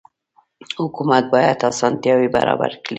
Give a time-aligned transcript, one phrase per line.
[0.81, 2.89] حکومت باید اسانتیاوې برابرې کړي.